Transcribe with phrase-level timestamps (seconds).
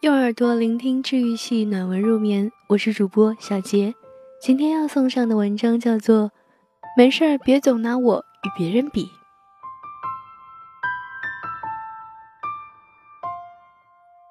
[0.00, 3.92] 用耳朵聆听治愈系暖文入眠，我是主播小杰。
[4.40, 6.26] 今天要送上的文章叫做
[6.96, 9.06] 《没事儿别总拿我与别人比》。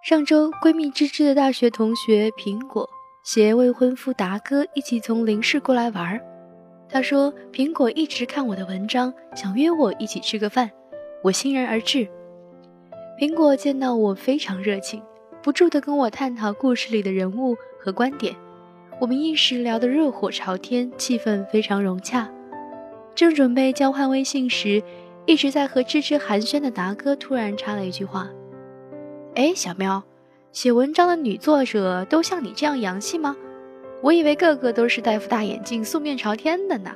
[0.08, 2.90] 上周，闺蜜芝芝的大学同学苹果
[3.26, 6.22] 携未婚夫达哥一起从林市过来玩儿。
[6.88, 10.72] 她说，苹果一直看我的文章，想约我一起吃个饭，
[11.26, 12.08] 我欣然而至。
[13.20, 15.04] 苹果见到我非常热情。
[15.48, 18.36] 不住地跟我探讨故事里的人物和观点，
[19.00, 22.30] 我们一时聊得热火朝天，气氛非常融洽。
[23.16, 24.84] 正准备交换微信时，
[25.26, 28.28] 一直在和芝芝寒暄的达哥突然插了一句话
[29.36, 30.04] ：“哎，小喵，
[30.52, 33.34] 写文章的女作者都像你这样洋气吗？
[34.02, 36.94] 我以为个个都是戴副大眼镜、素面朝天的呢。”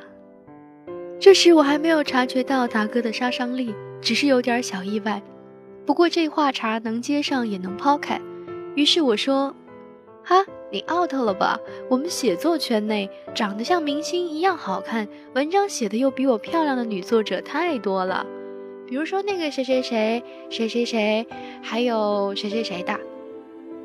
[1.22, 5.22] 这时我还没有察觉到达哥的杀伤力，只是有点小意外。
[5.86, 8.20] 不过这话茬能接上也能抛开。
[8.76, 9.54] 于是我说
[10.24, 11.60] ：“哈，你 out 了吧？
[11.90, 18.26] 我们写作圈内长得像明星一样好看，文章写的又比我漂亮的女作者太多了。
[18.88, 21.28] 比如说那个谁谁谁谁谁谁，
[21.62, 22.98] 还有谁谁谁的。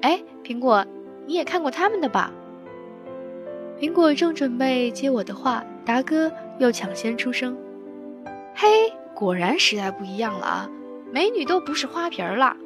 [0.02, 0.84] 哎，苹果，
[1.26, 2.32] 你也看过他们的吧？”
[3.80, 7.56] 苹果正准备接我的话，达哥又抢先出声
[8.54, 10.70] ：“嘿，果然时代不一样了啊，
[11.12, 12.56] 美女都不是花瓶了，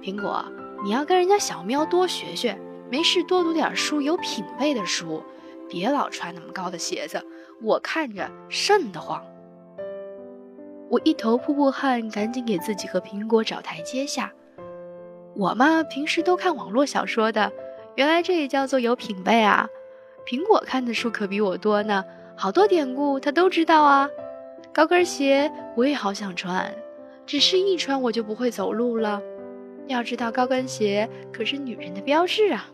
[0.00, 0.44] 苹果。”
[0.84, 2.56] 你要跟人家小喵多学学，
[2.88, 5.22] 没事多读点书，有品位的书，
[5.68, 7.20] 别老穿那么高的鞋子，
[7.60, 9.20] 我看着瘆得慌。
[10.88, 14.32] 我一头瀑布汗，赶紧给自己和苹果找台阶下。
[15.34, 17.52] 我嘛，平时都看网络小说的，
[17.96, 19.68] 原来这也叫做有品位啊。
[20.24, 22.04] 苹果看的书可比我多呢，
[22.36, 24.08] 好多典故他都知道啊。
[24.72, 26.72] 高跟鞋我也好想穿，
[27.26, 29.20] 只是一穿我就不会走路了。
[29.88, 32.68] 要知道，高跟鞋可是女人的标志啊。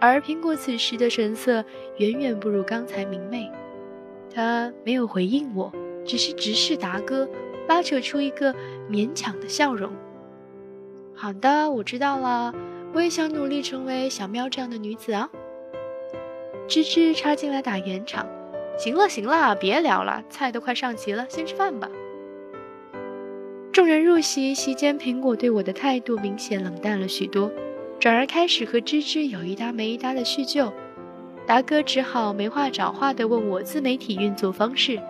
[0.00, 1.64] 而苹果此时的神色
[1.98, 3.50] 远远不如刚才明媚，
[4.34, 5.72] 他没有回应我，
[6.04, 7.28] 只是直视达哥，
[7.68, 8.52] 拉扯出一个
[8.90, 9.92] 勉强的笑容。
[11.14, 12.52] 好的，我知道了，
[12.92, 15.30] 我也想努力成为小喵这样的女子啊。
[16.66, 18.26] 芝芝插进来打圆场，
[18.76, 21.88] 行了行了，别聊了，菜都快上齐了，先吃饭吧。
[23.72, 27.50] 众人入席，席间苹果对我的态度明显冷淡了许多，
[27.98, 30.70] 转而开始和芝芝有一搭没一搭的叙旧。
[31.46, 35.00] 达哥只好没话找话地问我自媒体运作方式、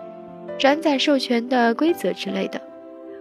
[0.57, 2.61] 转载授权的规则之类的。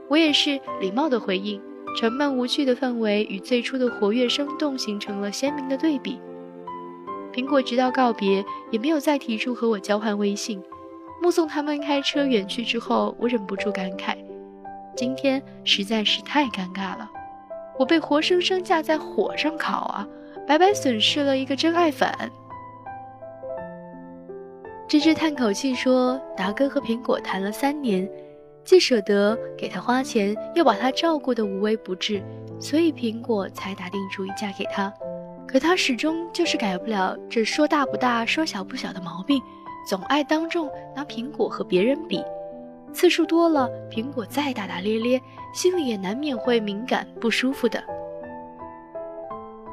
[0.08, 1.60] 我也是礼貌的回应，
[1.98, 6.20] 沉闷无趣的氛围与最初的活跃生动形成了鲜明的对比。
[7.34, 10.62] 苹果直到告别也没有再提出和我交换微信。
[11.20, 14.14] 目送他们开车远去之后，我忍不住感慨。
[14.94, 17.10] 今天实在是太尴尬了，
[17.78, 20.06] 我被活生生架在火上烤啊，
[20.46, 22.08] 白白损失了一个真爱粉。
[24.86, 28.06] 芝芝叹口气说：“达哥和苹果谈了三年，
[28.62, 32.22] 既舍得给他花钱，又把他照顾得无微不至，
[32.60, 34.92] 所以苹果才打定主意嫁给他。
[35.48, 39.40] 可他始终就是改不了这说大不大、说小不小的毛病，
[39.88, 42.22] 总爱当众拿苹果和别人比。”
[42.92, 45.20] 次数多了，苹果再大大咧咧，
[45.54, 47.82] 心里也难免会敏感不舒服的。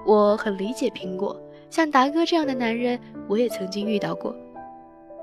[0.06, 4.36] 我很理解苹果，像达哥这样的男人，我也曾经遇到过，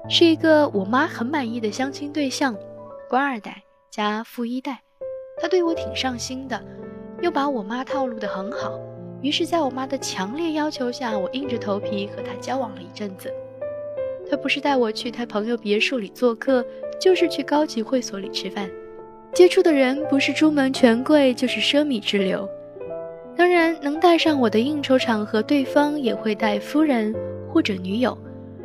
[0.09, 2.55] 是一个我妈很满意的相亲对象，
[3.09, 4.81] 官二代加富一代，
[5.41, 6.63] 他对我挺上心的，
[7.23, 8.79] 又把我妈套路得很好，
[9.23, 13.33] 于是，在我妈的强烈要求下，我硬着头皮和他交往了一阵子。
[14.29, 16.65] 他不是带我去他朋友别墅里做客。
[17.01, 18.71] 就是去高级会所里吃饭，
[19.35, 22.49] 接触的人不是朱门权贵，就是奢靡之流。
[23.37, 27.15] 当然，能带上我的应酬场合，对方也会带夫人
[27.53, 28.17] 或者女友，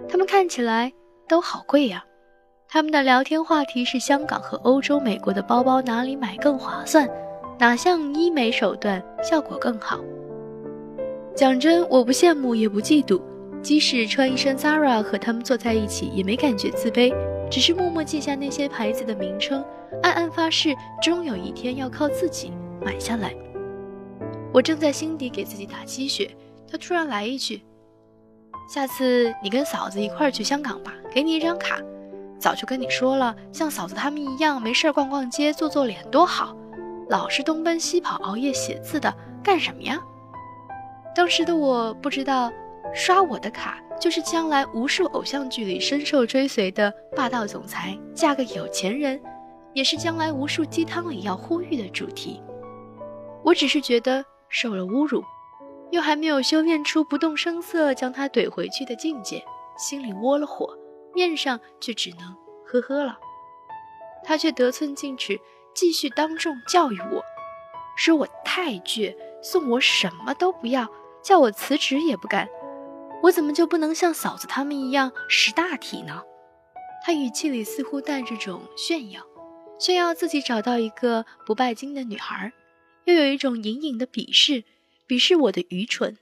[0.07, 0.91] 他们看起来
[1.27, 2.03] 都好贵呀。
[2.69, 7.05] 他们的聊天话题是香港和欧洲、美国的包包哪里买更划算，
[7.59, 9.99] 哪项医美手段效果更好。
[11.35, 13.21] 讲真，我不羡慕也不嫉妒，
[13.61, 17.13] 即使穿一身 Zara 和他们坐在一起，也没感觉自卑。
[17.51, 19.61] 只是默默记下那些牌子的名称，
[20.03, 23.35] 暗暗发誓，终有一天要靠自己买下来。
[24.53, 26.31] 我正在心底给自己打鸡血，
[26.65, 27.61] 他突然来一句
[28.73, 31.77] ：“下次你跟嫂子一块儿去香港吧，给你一张卡。
[32.39, 36.55] 早就跟你说了，像嫂子他们一样，没事逛逛街、做做脸多好，
[37.09, 39.13] 老是东奔西跑、熬夜写字的，
[39.43, 40.01] 干什么呀？”
[41.13, 42.49] 当时的我不知道，
[42.93, 43.77] 刷我的卡。
[44.01, 49.21] 就是将来无数偶像剧里深受追随的霸道总裁嫁个有钱人，
[49.75, 52.41] 也是将来无数鸡汤里要呼吁的主题。
[53.43, 55.23] 我只是觉得受了侮辱，
[55.91, 59.45] 又还没有修炼出不动声色将他怼回去的境界，
[59.77, 60.75] 心里窝了火，
[61.13, 63.19] 面上却只能呵呵了。
[64.23, 65.39] 他却得寸进尺，
[65.75, 67.23] 继续当众教育我，
[67.95, 70.87] 说我太倔，送我什么都不要，
[71.21, 72.49] 叫我辞职也不干。
[73.23, 76.23] 我怎么就不能像嫂子他们一样识大体呢？
[77.03, 79.21] 他语气里似乎带着种炫耀，
[79.79, 82.51] 炫耀自己找到一个不拜金的女孩，
[83.05, 84.63] 又有一种隐隐的鄙视，
[85.07, 86.17] 鄙视我的愚蠢，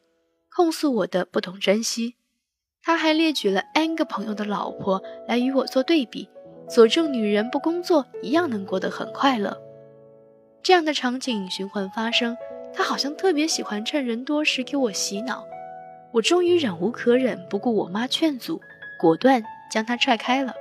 [0.54, 2.16] 控诉我的不懂珍惜。
[2.81, 6.30] 他还列举了 N 个朋友的老婆来与我做对比。
[6.69, 9.60] 佐证女人不工作一样能过得很快乐，
[10.62, 12.38] 这样的场景循环发生。
[12.72, 15.44] 他好像特别喜欢趁人多时给我洗脑。
[16.12, 18.60] 我终于忍无可忍，不顾我妈劝阻，
[19.00, 20.54] 果断将他踹开了。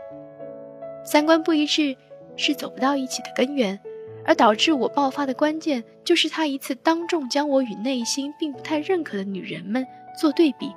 [1.05, 1.97] 三观不一致
[2.37, 3.81] 是走不到一起的根源，
[4.25, 9.87] 而导致我爆发的关键就是他一次当众将我与内心并不太认可的女人们
[10.21, 10.71] 做对比，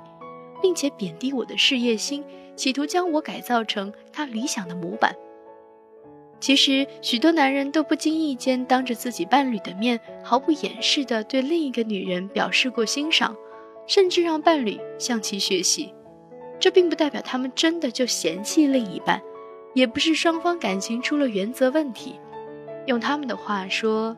[0.62, 2.24] 并且贬低我的事业心。
[2.54, 5.16] 企图将我改造成他理想的模板。
[6.38, 13.34] 其实，许多男人都不经意间当着自己伴侣的面，毫不掩饰地对另一个女人表示过欣赏，
[13.86, 15.92] 甚至让伴侣向其学习。
[16.58, 19.20] 这并不代表他们真的就嫌弃另一半，
[19.74, 22.20] 也不是双方感情出了原则问题。
[22.86, 24.16] 用他们的话说，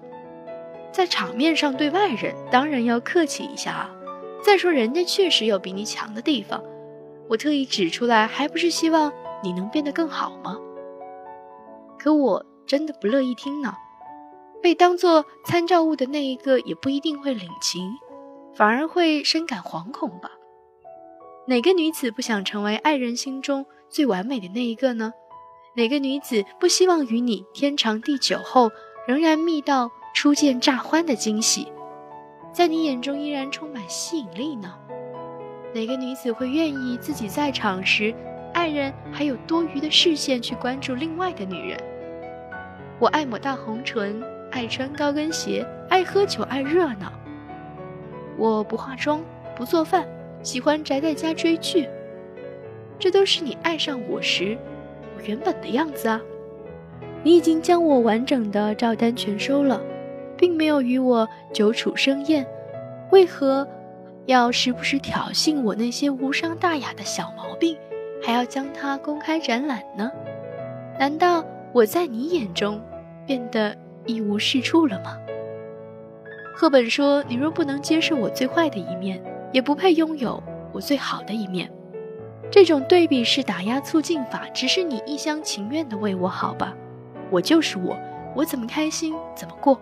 [0.93, 3.91] 在场面上对外人当然要客气一下啊。
[4.43, 6.63] 再说，人家确实有比你强的地方。
[7.29, 9.11] 我特意指出来，还不是希望
[9.43, 10.59] 你能变得更好吗？
[11.99, 13.75] 可我真的不乐意听呢。
[14.63, 17.91] 被当做参照物的那一个也不一定会领情，
[18.55, 20.31] 反而会深感惶恐吧？
[21.47, 25.13] 哪个女子不想成为爱人心中最完美的那一个呢？
[25.77, 28.71] 哪个女子不希望与你天长地久后
[29.09, 31.67] 仍然觅到初见乍欢的惊喜，
[32.53, 34.73] 在你眼中依然充满吸引力呢？
[35.75, 38.15] 哪个女子会愿意自己在场时，
[38.53, 41.79] 爱人还有多余的视线去关注另外的女人？
[43.01, 44.23] 我爱抹大红唇，
[44.53, 47.13] 爱穿高跟鞋，爱喝酒，爱热闹。
[48.37, 49.21] 我不化妆，
[49.57, 50.07] 不做饭，
[50.43, 51.89] 喜欢宅在家追剧。
[52.99, 54.57] 这都是你爱上我时，
[55.17, 56.21] 我原本的样子啊！
[57.23, 59.81] 你已经将我完整的照单全收了，
[60.37, 62.47] 并没有与我久处生厌，
[63.11, 63.67] 为何？
[64.27, 67.77] 要时不时挑衅我那些无伤大雅的小毛病，
[68.23, 70.11] 还要将它公开展览呢？
[70.99, 72.81] 难道我在你眼中
[73.27, 73.77] 变得
[74.07, 75.19] 一无是处了吗？
[76.57, 79.21] 赫本说：“你若不能接受我最坏的一面，
[79.53, 80.41] 也不配拥有
[80.73, 81.69] 我最好的一面。”
[82.49, 86.73] 这种对比式打压促进法，只是你一厢情愿的为我好吧？
[87.29, 87.99] 我就是我，
[88.37, 89.81] 我怎么开心怎么过，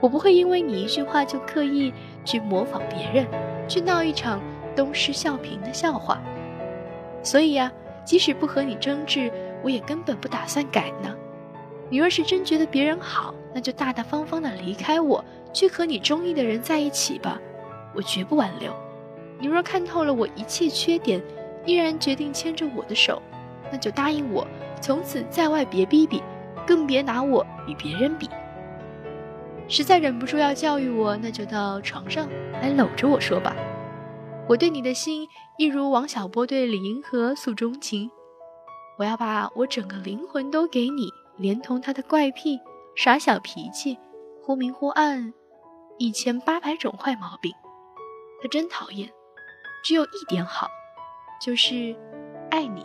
[0.00, 1.92] 我不会因为你一句话就刻意
[2.24, 3.26] 去模仿别人。
[3.66, 4.40] 去闹一场
[4.76, 6.22] 东施效颦的笑话，
[7.20, 7.72] 所以呀，
[8.04, 9.28] 即使不和你争执，
[9.64, 11.12] 我也根本不打算改呢。
[11.90, 15.24] 你若是真觉得别人好，那就大大方方的离开我，
[15.56, 17.40] 去和你中意的人在一起吧，
[17.94, 18.70] 我绝不挽留。
[19.40, 21.18] 你若看透了我一切缺点，
[21.64, 23.22] 依然决定牵着我的手，
[23.72, 24.46] 那就答应我，
[24.82, 26.22] 从此在外别逼逼，
[26.66, 28.28] 更别拿我与别人比。
[29.66, 32.28] 实在忍不住要教育我，那就到床上
[32.60, 33.56] 来搂着我说吧。
[34.46, 35.26] 我对你的心，
[35.56, 38.10] 一如王小波对李银河诉衷情。
[38.98, 42.60] 我要把我整个灵魂都给你，连同他的怪癖、
[42.94, 43.98] 傻小脾气、
[44.42, 45.32] 忽明忽暗、
[45.98, 47.52] 一千八百种坏毛病。
[48.42, 49.10] 他真讨厌，
[49.82, 50.68] 只有一点好，
[51.40, 51.96] 就是
[52.50, 52.84] 爱你。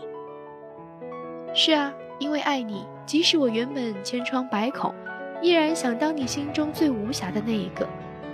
[1.53, 4.95] 是啊，因为爱你，即使我原本千疮百孔。
[5.41, 7.87] 依然想当你心中最无瑕的那一个，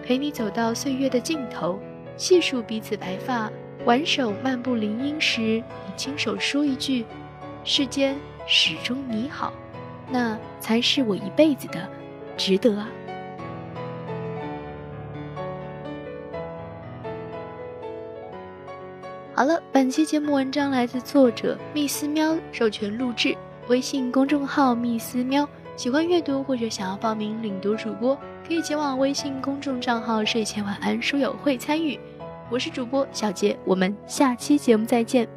[0.03, 1.79] 陪你走到岁月的尽头，
[2.17, 3.49] 细数彼此白发，
[3.85, 7.05] 挽手漫步林荫时，你亲手说一句
[7.63, 8.15] “世间
[8.45, 9.51] 始终你好”，
[10.11, 11.89] 那才是我一辈子的
[12.35, 12.89] 值得啊！
[19.37, 25.47] 好了，本期节目文章来自作者蜜思喵，授权录制，微信公众号蜜思喵。
[25.75, 28.17] 喜欢阅读或者想要报名领读主播，
[28.47, 31.99] 可以前往微信公众账号“睡前晚安书友会”参与。
[32.49, 35.29] 我是主播小杰，我们下期节目再见。